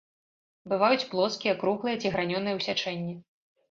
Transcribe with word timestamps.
Бываюць 0.73 1.05
плоскія, 1.13 1.53
круглыя 1.61 1.95
ці 2.03 2.07
гранёныя 2.19 2.53
ў 2.59 2.69
сячэнні. 2.69 3.13